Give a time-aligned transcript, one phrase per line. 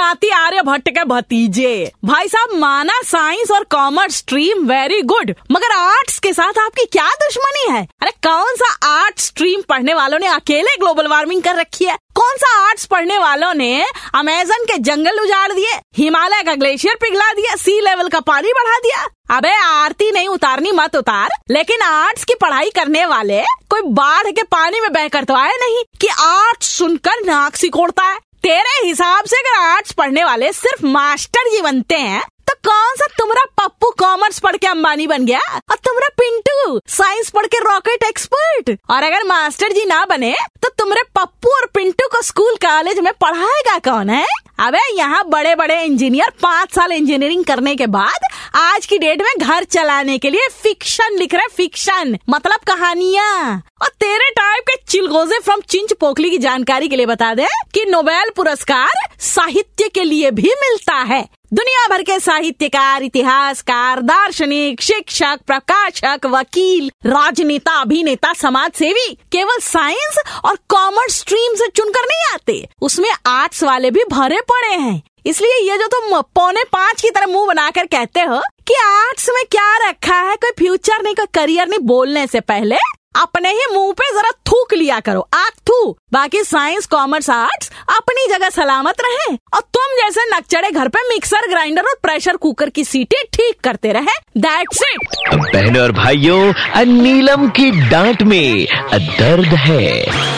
[0.00, 6.18] आर्य भट्ट के भतीजे। भाई साहब माना साइंस और कॉमर्स स्ट्रीम वेरी गुड मगर आर्ट्स
[6.18, 7.86] के साथ आपकी क्या दुश्मनी है?
[8.02, 11.96] अरे कौन सा आर्ट स्ट्रीम पढ़ने वालों ने अकेले ग्लोबल वार्मिंग कर रखी है?
[12.14, 13.84] कौन सा आर्ट्स पढ़ने वालों ने
[14.14, 18.78] अमेजन के जंगल उजाड़ दिए, हिमालय का ग्लेशियर पिघला दिया सी लेवल का पानी बढ़ा
[18.78, 19.06] दिया?
[19.36, 24.42] अबे, आरती नहीं उतारनी मत उतार, लेकिन आर्ट्स की पढ़ाई करने वाले कोई बाढ़ के
[24.42, 29.36] पानी में बहकर तो आए नहीं कि आर्ट्स सुनकर नाक सिकोड़ता है। तेरे हिसाब से
[29.36, 34.38] अगर आर्ट्स पढ़ने वाले सिर्फ़ मास्टर जी बनते हैं तो कौन सा तुम्हारा पप्पू कॉमर्स
[34.38, 35.40] पढ़ के अंबानी बन गया?
[35.70, 40.68] और तुम्हारा पिंटू साइंस पढ़ के रॉकेट एक्सपर्ट और अगर मास्टर जी ना बने तो
[40.78, 44.24] तुम्हारे पप्पू और पिंटू को स्कूल कॉलेज में पढ़ाएगा कौन, है?
[44.58, 49.32] अबे, यहाँ बड़े बड़े इंजीनियर पाँच साल इंजीनियरिंग करने के बाद आज की डेट में
[49.38, 55.38] घर चलाने के लिए फिक्शन लिख रहे फिक्शन मतलब कहानियाँ। और तेरे टाइप के चिलगोजे
[55.38, 60.30] फ्रॉम चिंच पोखली की जानकारी के लिए बता दे कि नोबेल पुरस्कार साहित्य के लिए
[60.30, 68.72] भी मिलता है। दुनिया भर के साहित्यकार, इतिहासकार, दार्शनिक, शिक्षक, प्रकाशक, वकील, राजनेता, अभिनेता समाज
[68.72, 74.40] सेवी केवल साइंस और कॉमर्स स्ट्रीम से चुनकर नहीं आते। उसमें आर्ट्स वाले भी भरे
[74.40, 78.74] पड़े हैं। इसलिए ये जो तुम पौने पाँच की तरह मुँह बनाकर कहते हो कि
[78.76, 82.76] आर्ट्स में क्या रखा है, कोई फ्यूचर नहीं, कोई करियर नहीं बोलने से पहले,
[83.16, 88.26] अपने ही मुँह पे जरा थूक लिया करो। आग थू। बाकी साइंस, कॉमर्स, आर्ट्स, अपनी
[88.28, 92.84] जगह सलामत रहे और तुम जैसे नक्चड़े घर पे मिक्सर, ग्राइंडर और प्रेशर कुकर की
[92.84, 100.37] सीटें ठीक करते रहे। दैट्स इट बहनों और भाइयों नीलम की डांट में दर्द है।